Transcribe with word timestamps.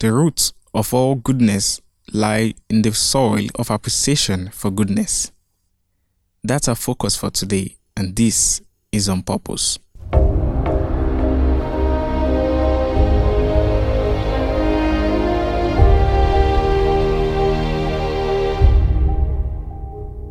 The 0.00 0.14
roots 0.14 0.54
of 0.72 0.94
all 0.94 1.14
goodness 1.14 1.78
lie 2.10 2.54
in 2.70 2.80
the 2.80 2.94
soil 2.94 3.48
of 3.56 3.70
appreciation 3.70 4.48
for 4.48 4.70
goodness. 4.70 5.30
That's 6.42 6.68
our 6.68 6.74
focus 6.74 7.16
for 7.16 7.28
today, 7.28 7.76
and 7.98 8.16
this 8.16 8.62
is 8.92 9.10
on 9.10 9.22
purpose. 9.22 9.78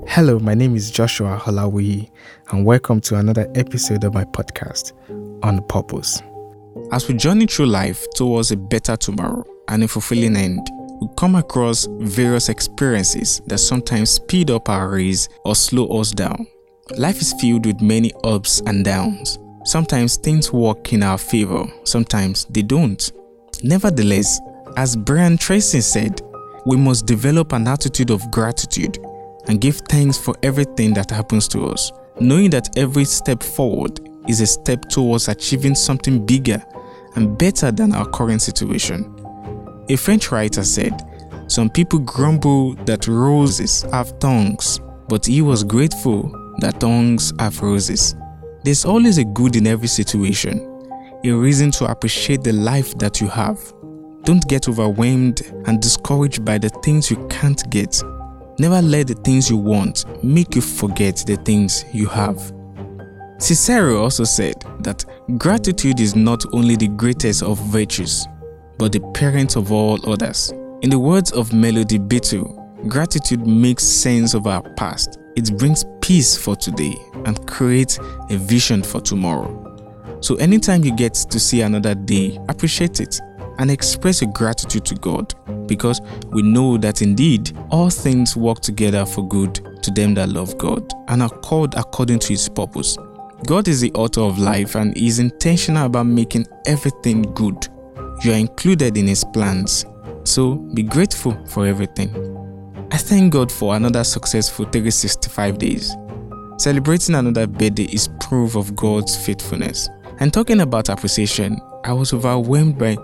Hello, 0.07 0.39
my 0.39 0.55
name 0.55 0.75
is 0.75 0.89
Joshua 0.89 1.39
Holawi, 1.39 2.09
and 2.49 2.65
welcome 2.65 2.99
to 3.01 3.17
another 3.17 3.47
episode 3.53 4.03
of 4.03 4.15
my 4.15 4.25
podcast, 4.25 4.93
On 5.43 5.61
Purpose. 5.67 6.23
As 6.91 7.07
we 7.07 7.15
journey 7.15 7.45
through 7.45 7.67
life 7.67 8.05
towards 8.15 8.51
a 8.51 8.57
better 8.57 8.97
tomorrow 8.97 9.43
and 9.67 9.83
a 9.83 9.87
fulfilling 9.87 10.35
end, 10.35 10.67
we 11.01 11.07
come 11.17 11.35
across 11.35 11.87
various 11.99 12.49
experiences 12.49 13.41
that 13.47 13.59
sometimes 13.59 14.09
speed 14.09 14.51
up 14.51 14.69
our 14.69 14.89
race 14.89 15.29
or 15.45 15.55
slow 15.55 15.87
us 15.99 16.11
down. 16.11 16.47
Life 16.97 17.21
is 17.21 17.33
filled 17.33 17.65
with 17.65 17.81
many 17.81 18.11
ups 18.23 18.61
and 18.65 18.83
downs. 18.83 19.39
Sometimes 19.65 20.17
things 20.17 20.51
work 20.51 20.91
in 20.91 21.03
our 21.03 21.17
favor, 21.17 21.65
sometimes 21.83 22.45
they 22.45 22.63
don't. 22.63 23.11
Nevertheless, 23.63 24.39
as 24.77 24.95
Brian 24.95 25.37
Tracy 25.37 25.81
said, 25.81 26.21
we 26.65 26.77
must 26.77 27.05
develop 27.05 27.53
an 27.53 27.67
attitude 27.67 28.09
of 28.09 28.29
gratitude 28.31 28.97
and 29.47 29.61
give 29.61 29.77
thanks 29.89 30.17
for 30.17 30.35
everything 30.43 30.93
that 30.93 31.11
happens 31.11 31.47
to 31.49 31.65
us, 31.65 31.91
knowing 32.19 32.49
that 32.49 32.77
every 32.77 33.05
step 33.05 33.43
forward 33.43 34.08
is 34.29 34.41
a 34.41 34.47
step 34.47 34.83
towards 34.89 35.27
achieving 35.27 35.75
something 35.75 36.25
bigger 36.25 36.63
and 37.15 37.37
better 37.37 37.71
than 37.71 37.93
our 37.93 38.07
current 38.09 38.41
situation. 38.41 39.13
A 39.89 39.95
French 39.95 40.31
writer 40.31 40.63
said, 40.63 40.93
Some 41.47 41.69
people 41.69 41.99
grumble 41.99 42.75
that 42.85 43.07
roses 43.07 43.81
have 43.91 44.09
thorns, 44.19 44.79
but 45.07 45.25
he 45.25 45.41
was 45.41 45.63
grateful 45.63 46.31
that 46.59 46.79
thorns 46.79 47.33
have 47.39 47.61
roses. 47.61 48.15
There's 48.63 48.85
always 48.85 49.17
a 49.17 49.25
good 49.25 49.55
in 49.55 49.67
every 49.67 49.87
situation, 49.87 50.59
a 51.25 51.31
reason 51.31 51.71
to 51.71 51.85
appreciate 51.85 52.43
the 52.43 52.53
life 52.53 52.97
that 52.99 53.19
you 53.19 53.27
have. 53.27 53.59
Don't 54.23 54.47
get 54.47 54.69
overwhelmed 54.69 55.41
and 55.65 55.81
discouraged 55.81 56.45
by 56.45 56.57
the 56.57 56.69
things 56.83 57.09
you 57.09 57.27
can't 57.29 57.67
get 57.69 58.01
Never 58.59 58.81
let 58.81 59.07
the 59.07 59.13
things 59.13 59.49
you 59.49 59.55
want 59.55 60.03
make 60.21 60.53
you 60.53 60.59
forget 60.59 61.23
the 61.25 61.37
things 61.37 61.85
you 61.93 62.07
have. 62.07 62.51
Cicero 63.39 64.03
also 64.03 64.25
said 64.25 64.55
that 64.81 65.05
gratitude 65.37 66.01
is 66.01 66.13
not 66.13 66.43
only 66.53 66.75
the 66.75 66.89
greatest 66.89 67.41
of 67.41 67.57
virtues, 67.67 68.27
but 68.77 68.91
the 68.91 68.99
parent 69.13 69.55
of 69.55 69.71
all 69.71 69.97
others. 70.11 70.51
In 70.81 70.89
the 70.89 70.99
words 70.99 71.31
of 71.31 71.53
Melody 71.53 71.97
Beattie, 71.97 72.43
gratitude 72.89 73.47
makes 73.47 73.83
sense 73.83 74.33
of 74.33 74.45
our 74.45 74.61
past. 74.75 75.19
It 75.37 75.57
brings 75.57 75.85
peace 76.01 76.37
for 76.37 76.57
today 76.57 76.95
and 77.25 77.47
creates 77.47 77.97
a 78.29 78.35
vision 78.35 78.83
for 78.83 78.99
tomorrow. 78.99 79.65
So 80.19 80.35
anytime 80.35 80.83
you 80.83 80.93
get 80.93 81.13
to 81.13 81.39
see 81.39 81.61
another 81.61 81.95
day, 81.95 82.37
appreciate 82.49 82.99
it 82.99 83.21
and 83.57 83.71
express 83.71 84.21
your 84.21 84.31
gratitude 84.33 84.83
to 84.85 84.95
God 84.95 85.33
because 85.65 86.01
we 86.27 86.41
know 86.41 86.77
that 86.77 87.01
indeed 87.01 87.57
all 87.71 87.89
things 87.89 88.35
work 88.35 88.59
together 88.59 89.05
for 89.05 89.25
good 89.25 89.81
to 89.81 89.91
them 89.91 90.13
that 90.15 90.27
love 90.27 90.57
God 90.57 90.91
and 91.07 91.21
are 91.21 91.29
called 91.29 91.75
according 91.75 92.19
to 92.19 92.27
his 92.29 92.49
purpose. 92.49 92.97
God 93.45 93.67
is 93.67 93.81
the 93.81 93.91
author 93.93 94.21
of 94.21 94.37
life 94.37 94.75
and 94.75 94.95
is 94.97 95.19
intentional 95.19 95.85
about 95.85 96.05
making 96.05 96.45
everything 96.65 97.21
good. 97.33 97.67
You 98.23 98.33
are 98.33 98.37
included 98.37 98.97
in 98.97 99.07
his 99.07 99.23
plans. 99.23 99.85
So 100.23 100.55
be 100.55 100.83
grateful 100.83 101.37
for 101.47 101.65
everything. 101.65 102.09
I 102.91 102.97
thank 102.97 103.33
God 103.33 103.51
for 103.51 103.75
another 103.75 104.03
successful 104.03 104.65
365 104.65 105.57
days. 105.57 105.95
Celebrating 106.57 107.15
another 107.15 107.47
birthday 107.47 107.85
is 107.85 108.09
proof 108.19 108.55
of 108.55 108.75
God's 108.75 109.15
faithfulness. 109.15 109.89
And 110.19 110.33
talking 110.33 110.59
about 110.59 110.89
appreciation, 110.89 111.61
I 111.85 111.93
was 111.93 112.13
overwhelmed 112.13 112.77
by 112.77 112.97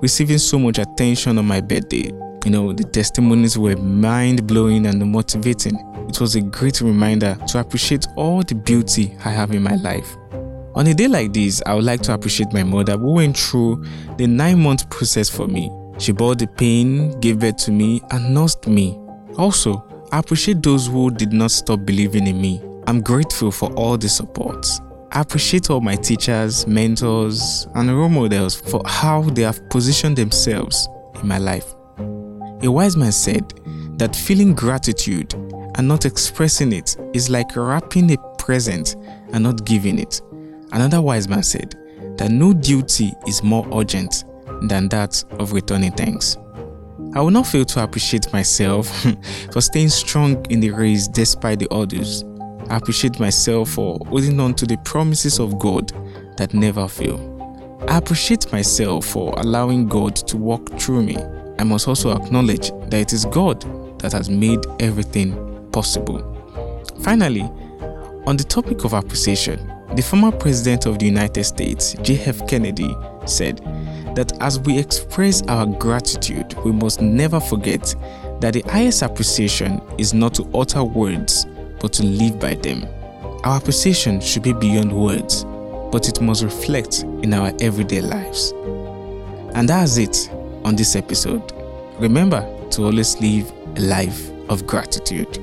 receiving 0.00 0.38
so 0.38 0.58
much 0.58 0.78
attention 0.78 1.36
on 1.38 1.46
my 1.46 1.60
birthday. 1.60 2.10
You 2.44 2.50
know, 2.50 2.72
the 2.72 2.82
testimonies 2.82 3.56
were 3.56 3.76
mind 3.76 4.46
blowing 4.48 4.86
and 4.86 5.12
motivating. 5.12 5.76
It 6.08 6.20
was 6.20 6.34
a 6.34 6.40
great 6.40 6.80
reminder 6.80 7.36
to 7.48 7.60
appreciate 7.60 8.06
all 8.16 8.42
the 8.42 8.56
beauty 8.56 9.16
I 9.24 9.30
have 9.30 9.52
in 9.52 9.62
my 9.62 9.76
life. 9.76 10.16
On 10.74 10.86
a 10.86 10.94
day 10.94 11.06
like 11.06 11.32
this, 11.32 11.62
I 11.66 11.74
would 11.74 11.84
like 11.84 12.00
to 12.02 12.14
appreciate 12.14 12.52
my 12.52 12.64
mother 12.64 12.96
who 12.96 13.12
went 13.12 13.38
through 13.38 13.84
the 14.16 14.26
nine 14.26 14.60
month 14.60 14.90
process 14.90 15.28
for 15.28 15.46
me. 15.46 15.70
She 15.98 16.10
bore 16.10 16.34
the 16.34 16.48
pain, 16.48 17.18
gave 17.20 17.38
birth 17.38 17.58
to 17.58 17.70
me, 17.70 18.00
and 18.10 18.34
nursed 18.34 18.66
me. 18.66 18.98
Also, 19.38 19.84
I 20.10 20.18
appreciate 20.18 20.62
those 20.62 20.88
who 20.88 21.10
did 21.10 21.32
not 21.32 21.52
stop 21.52 21.84
believing 21.84 22.26
in 22.26 22.40
me. 22.40 22.60
I'm 22.88 23.02
grateful 23.02 23.52
for 23.52 23.72
all 23.74 23.96
the 23.96 24.08
support. 24.08 24.66
I 25.12 25.20
appreciate 25.20 25.70
all 25.70 25.80
my 25.80 25.94
teachers, 25.94 26.66
mentors, 26.66 27.68
and 27.74 27.96
role 27.96 28.08
models 28.08 28.60
for 28.60 28.82
how 28.84 29.22
they 29.22 29.42
have 29.42 29.68
positioned 29.70 30.16
themselves 30.16 30.88
in 31.20 31.28
my 31.28 31.38
life. 31.38 31.74
A 32.62 32.70
wise 32.70 32.96
man 32.96 33.12
said 33.12 33.52
that 33.98 34.14
feeling 34.14 34.54
gratitude 34.54 35.34
and 35.74 35.88
not 35.88 36.04
expressing 36.06 36.72
it 36.72 36.96
is 37.12 37.30
like 37.30 37.56
wrapping 37.56 38.12
a 38.12 38.16
present 38.38 38.96
and 39.32 39.42
not 39.42 39.64
giving 39.64 39.98
it. 39.98 40.20
Another 40.72 41.00
wise 41.00 41.28
man 41.28 41.42
said 41.42 41.74
that 42.18 42.30
no 42.30 42.52
duty 42.52 43.12
is 43.26 43.42
more 43.42 43.66
urgent 43.72 44.24
than 44.62 44.88
that 44.88 45.22
of 45.38 45.52
returning 45.52 45.92
thanks. 45.92 46.36
I 47.14 47.20
will 47.20 47.30
not 47.30 47.46
fail 47.46 47.64
to 47.64 47.82
appreciate 47.82 48.32
myself 48.32 49.04
for 49.52 49.60
staying 49.60 49.90
strong 49.90 50.44
in 50.50 50.60
the 50.60 50.70
race 50.70 51.08
despite 51.08 51.58
the 51.58 51.68
odds 51.70 52.24
I 52.72 52.76
appreciate 52.76 53.20
myself 53.20 53.70
for 53.70 53.98
holding 54.06 54.40
on 54.40 54.54
to 54.54 54.64
the 54.64 54.78
promises 54.78 55.38
of 55.38 55.58
God 55.58 55.92
that 56.38 56.54
never 56.54 56.88
fail. 56.88 57.28
I 57.88 57.98
appreciate 57.98 58.50
myself 58.50 59.04
for 59.06 59.34
allowing 59.36 59.88
God 59.88 60.16
to 60.16 60.36
walk 60.38 60.80
through 60.80 61.02
me. 61.02 61.16
I 61.62 61.64
must 61.64 61.86
also 61.86 62.10
acknowledge 62.10 62.72
that 62.88 62.94
it 62.94 63.12
is 63.12 63.24
God 63.26 63.60
that 64.00 64.10
has 64.10 64.28
made 64.28 64.58
everything 64.80 65.70
possible. 65.70 66.18
Finally, 67.02 67.42
on 68.26 68.36
the 68.36 68.42
topic 68.42 68.82
of 68.82 68.94
appreciation, 68.94 69.72
the 69.94 70.02
former 70.02 70.32
president 70.32 70.86
of 70.86 70.98
the 70.98 71.06
United 71.06 71.44
States, 71.44 71.94
J.F. 72.02 72.48
Kennedy, 72.48 72.96
said 73.26 73.58
that 74.16 74.32
as 74.40 74.58
we 74.58 74.76
express 74.76 75.42
our 75.42 75.64
gratitude, 75.64 76.52
we 76.64 76.72
must 76.72 77.00
never 77.00 77.38
forget 77.38 77.94
that 78.40 78.54
the 78.54 78.62
highest 78.62 79.02
appreciation 79.02 79.80
is 79.98 80.12
not 80.12 80.34
to 80.34 80.50
utter 80.56 80.82
words 80.82 81.46
but 81.78 81.92
to 81.92 82.02
live 82.02 82.40
by 82.40 82.54
them. 82.54 82.88
Our 83.44 83.58
appreciation 83.58 84.20
should 84.20 84.42
be 84.42 84.52
beyond 84.52 84.92
words, 84.92 85.44
but 85.92 86.08
it 86.08 86.20
must 86.20 86.42
reflect 86.42 87.04
in 87.22 87.32
our 87.32 87.52
everyday 87.60 88.00
lives. 88.00 88.50
And 89.54 89.68
that's 89.68 89.96
it 89.96 90.28
on 90.64 90.76
this 90.76 90.96
episode. 90.96 91.51
Remember 91.98 92.46
to 92.70 92.84
always 92.84 93.20
live 93.20 93.52
a 93.76 93.80
life 93.80 94.30
of 94.48 94.66
gratitude. 94.66 95.38